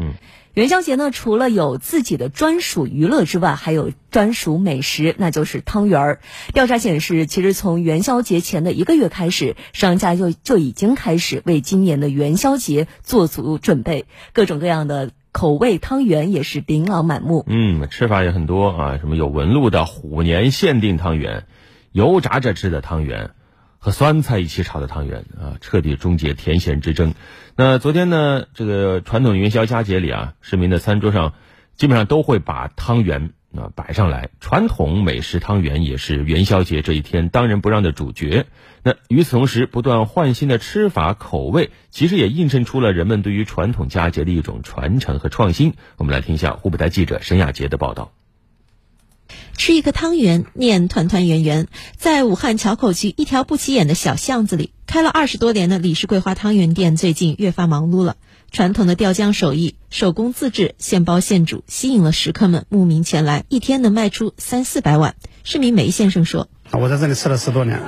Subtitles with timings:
[0.00, 0.14] 嗯，
[0.54, 6.20] 元宵节呢，除了有自己的专属娱乐之外，还有专属美食，那就是汤圆儿。
[6.54, 17.44] 调查显示，其实从元宵节前的一个月开始，商家就就已经开始为今年的元宵节做足准备，各种各样的口味汤圆也是琳琅满目。
[17.46, 21.44] 嗯，吃法也很多啊，什么有纹路的虎年限定汤圆，
[21.92, 23.30] 油炸着吃的汤圆。
[23.80, 27.14] 和酸菜一起炒的汤圆啊，彻底终结甜咸之争。
[27.56, 31.32] 那昨天呢，这个传统元宵佳节里啊，市民的餐桌上
[31.76, 34.28] 基本上都会把汤圆啊摆上来。
[34.38, 38.44] 传统美食汤圆也是元宵节这一天当仁不让的主角。
[38.82, 45.72] 那与此同时，不断换新的吃法口味，其实也映衬出了人们对于传统佳节的一种传承和创新。
[45.96, 48.12] 我们来听一下湖北台记者沈亚杰的报道。
[49.56, 51.68] 吃一个汤圆，念团团圆圆。
[51.96, 58.16] 在武汉硚口区一条不起眼的小巷子里，开了二十多年的李氏桂花汤圆店最近越发忙碌了。
[58.50, 65.14] 传统的吊浆手艺，手工自制，现包现煮，吸引了食客们慕名前来，一天能卖出三四百碗。
[65.44, 67.80] 市民梅先生说：“我在这里吃了十多年，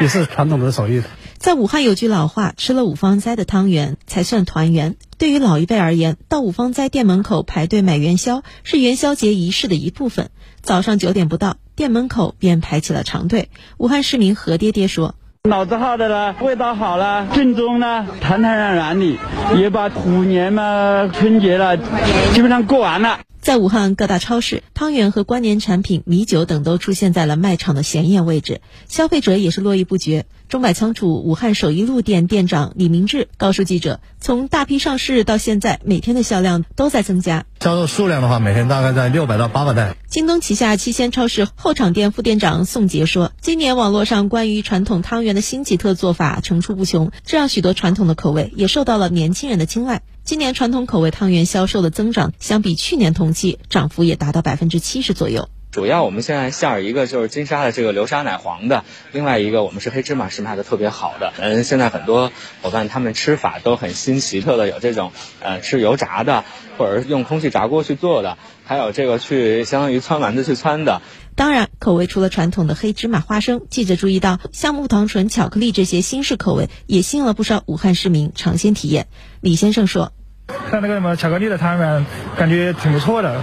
[0.00, 1.02] 也是传统的手艺。
[1.36, 4.96] 在武汉有句老话，吃了五芳斋的汤圆才算团圆。
[5.18, 10.30] 对于老一辈而言，到五芳斋店门口排队买元宵是元宵节仪式的一部分。
[10.64, 13.50] 早上九点不到，店门口便排起了长队。
[13.76, 19.18] 武汉市民何爹爹说：“老字号的了，味道好了，正宗呢，团团圆圆的，
[19.60, 30.24] 也把虎年嘛，春节了，基本上过完了。”在武汉各大超市，汤圆和关联产品米酒等都出现在了卖场的显眼位置，消费者也是络绎不绝。
[30.48, 37.44] 中百仓储武汉首义路店店长李明志告诉记者，从大批上市到现在，每天的销量都在增加。
[37.60, 39.94] 销售数量的话，每天大概在六百到八百袋。
[40.08, 50.00] 京东旗下七鲜超市后场店副店长宋杰说，今年网络上关于传统汤圆的新奇特做法层出不穷，这让许多传统的口味也受到了年轻人的青睐。
[50.24, 55.50] 今年传统口味汤圆销售的增长，相比去年同期涨幅也达到百分之七十左右。
[55.70, 61.34] 主要我们现在馅儿一个就是金沙的这个流沙奶黄的，另外一个我们是黑芝麻是卖的特别好的。
[61.36, 62.32] 嗯，现在很多
[62.62, 66.44] 伙伴他们吃法都很新奇特的，有这种呃吃油炸的，
[66.78, 71.02] 或者是用空气炸锅去做的，还有这个去相当于汆丸子去汆的。
[71.36, 79.06] 当然，口味除了传统的黑芝麻花生，记者注意到像木糖醇巧克力这些新式口味，也吸引了不少武汉市民尝鲜体验。
[79.42, 80.14] 李先生说
[80.48, 82.06] ：“看那个什么巧克力的汤圆，
[82.38, 83.38] 感觉挺不错的，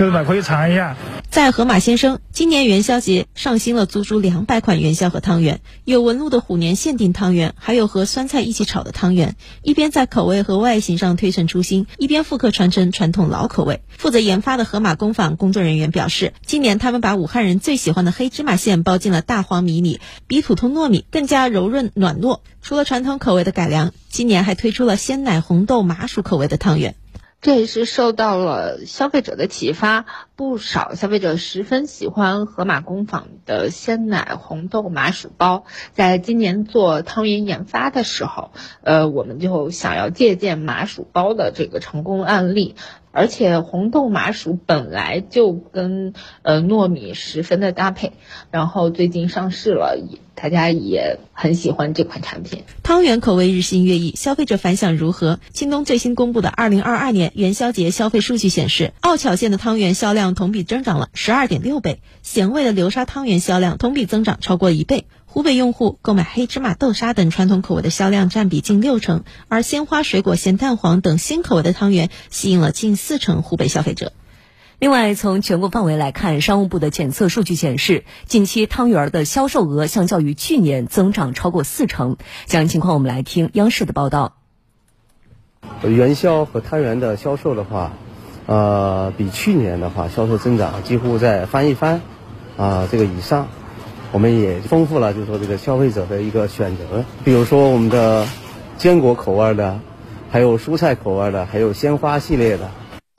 [0.00, 0.96] 就是嘛可以尝一下。”
[1.36, 9.36] 在河马先生，今年元宵节上新了足足两百款元宵和汤圆，有纹路的虎年限定汤圆，还有和酸菜一起炒的汤圆。
[9.60, 13.82] 一边在口味和外形上推陈出新，一边复刻传承传统老口味。
[13.98, 22.40] 负责研发的河马工坊工作人员表示，今年他们把武汉人最喜欢的黑芝麻馅包进了大黄米里，比普通糯米更加柔润软糯。
[22.62, 26.96] 除了传统口味的改良，今年还推出了鲜奶红豆麻薯口味的汤圆。
[27.40, 35.64] 这也是受到了消费者的启发，不少消费者十分喜欢盒马工坊的鲜奶红豆麻薯包。
[35.92, 38.50] 在今年做汤圆研发的时候，
[38.82, 42.74] 呃，我们就想要借鉴麻薯包的这个成功案例。
[43.16, 46.12] 而且红豆麻薯本来就跟
[46.42, 48.12] 呃糯米十分的搭配，
[48.50, 49.96] 然后最近上市了，
[50.34, 52.64] 大家也很喜欢这款产品。
[52.82, 55.40] 汤圆口味日新月异，消费者反响如何？
[55.50, 65.06] 京东最新公布的二零二二年元宵节消费数据显示，奥巧馅的汤圆销量同比增长了十二点六倍，咸味的流沙汤圆销量同比增长超过一倍。
[65.36, 74.14] 湖北用户购买黑芝麻豆沙等传统口味的销量占比近六成，而鲜花水果咸蛋黄等新口味的汤圆吸引了近四成湖北消费者。
[74.78, 82.16] 另外，从全国范围来看，商务部的检测数据显示，近期汤圆的销售额相较于去年增长超过四成。
[82.46, 84.38] 详细情况，我们来听央视的报道。
[85.82, 87.92] 元宵和汤圆的销售的话，
[88.46, 92.00] 呃，比去年的话销售增长几乎在翻一番，
[92.56, 93.48] 啊，这个以上。
[94.16, 98.26] 我们也丰富了，就是说这个消费者的一个选择，比如说我们的
[98.78, 99.78] 坚果口味的，
[100.30, 102.70] 还有蔬菜口味的，还有鲜花系列的。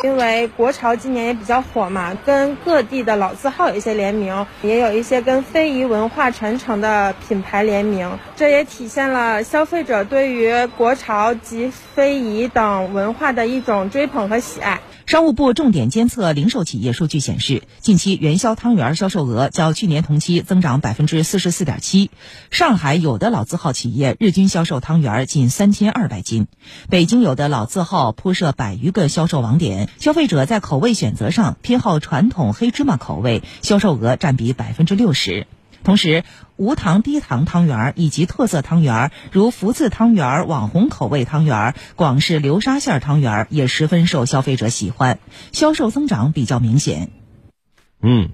[0.03, 14.81] 因为国潮今年也比较火嘛，跟各地的老字号有一些联名，也有一些跟非遗文化传承的品牌联名，这也体现了消费者对于国潮及非遗等文化的一种追捧和喜爱。
[15.07, 22.11] 商务部重点监测零售企业数据显示，近期元宵汤圆销售额较去年同期增长百分之四十四点七。
[22.51, 26.47] 上海有的老字号企业日均销售汤圆近三千二百斤，
[26.89, 35.47] 北京有的老字号铺设百余个销售网点，消费者在口味选择上偏好传统黑芝麻口味，销售额占比百分之六十。
[35.83, 36.25] 同时，
[36.57, 45.19] 无糖、低糖汤圆儿以及特色汤圆儿，如福字汤圆儿、网红口味汤圆儿、广式流沙馅儿汤圆儿，也十分受消费者喜欢，
[45.53, 47.09] 销售增长比较明显。
[48.01, 48.31] 嗯，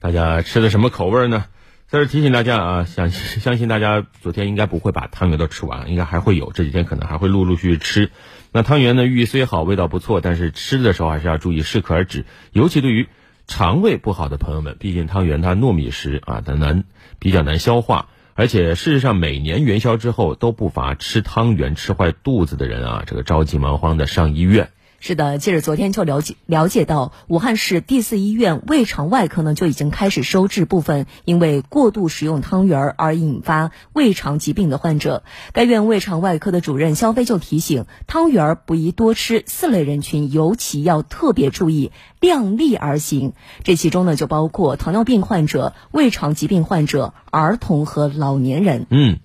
[0.00, 1.46] 大家吃的什么口味呢？
[1.88, 8.10] 在这提醒大家啊，相相信大家昨天应该不会把汤圆都吃完，应该还会有，这几天可能还会陆陆续续吃。
[8.54, 13.08] 那汤圆呢，寓意虽好，味道不错，但是吃的时候还是要注意适可而止，尤其对于
[13.46, 16.84] 肠胃不好的朋友们，毕竟汤圆它糯米食啊，它难
[17.18, 24.70] 比较难消化，而且事实上每年元宵之后都不乏吃汤圆吃坏肚子的人啊，这个着急忙慌的上医院。
[25.04, 35.24] 是的，记者昨天就了解了解到，武汉市第四医院胃肠外科呢就已经开始收治部分因为过度食用汤圆而引发胃肠疾病的患者。
[35.52, 41.90] 该院胃肠外科的主任肖飞就提醒，汤圆不宜多吃，四类人群尤其要特别注意，
[42.20, 43.32] 量力而行。
[43.64, 48.86] 这其中呢就包括糖尿病患者、胃肠疾病患者、儿童和老年人。
[48.88, 49.18] 嗯。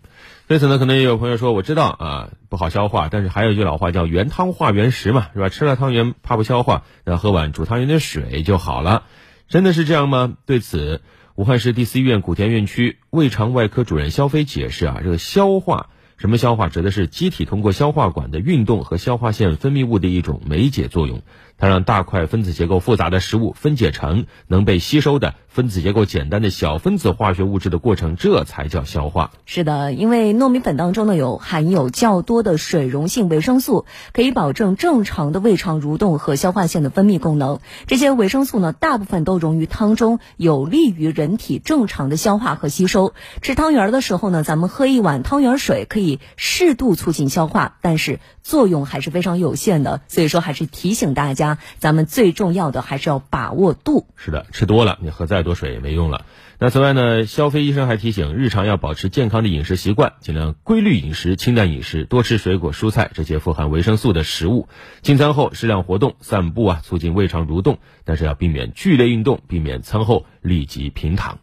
[0.48, 5.50] 对此呢，可能也有朋友说，我知道啊，不好消化，但是还有一句老话叫“原汤化原食”嘛，是吧？
[5.50, 9.04] 吃了汤圆怕不消化，那喝碗煮汤圆的水就好了。
[9.50, 10.38] 真的是这样吗？
[10.46, 11.02] 对此，
[11.36, 21.24] 武汉市第四医院古田院区胃肠外科主任肖飞解释啊，这个消化什么消化，指的是机体通过消化管的运动和消化腺分泌物的一种酶解作用，
[21.58, 25.36] 它让大块分子结构复杂的食物分解成能被吸收的。
[25.48, 29.32] 分子结构简单的小分子化学物质的过程，这才叫消化。
[29.46, 37.60] 是的，因为糯米粉当中呢有含有较多的水溶性维生素，可以保证正常的胃肠蠕动和消化腺的分泌功能。
[37.88, 43.16] 这些维生素呢，大部分都溶于汤中，有利于人体正常的消化和吸收。
[43.42, 50.02] 吃汤圆的时候呢，咱们喝一碗汤圆水，可以适度促进消化，但是作用还是非常有限的。
[50.08, 51.47] 所以说，还是提醒大家
[51.80, 54.06] 咱们最重要的还是要把握度。
[54.18, 55.48] 是的，吃多了你喝再。
[55.48, 56.26] 多水也没用了。
[56.60, 64.68] 那此外呢，肖飞医生还提醒，日常要保持健康的饮食习惯，尽量规律饮食、清淡饮食，多吃水果、蔬菜这些富含维生素的食物。
[65.04, 71.40] 进餐后适量活动、散步啊，促进胃肠蠕动，但是要避免剧烈运动，避免餐后立即平躺。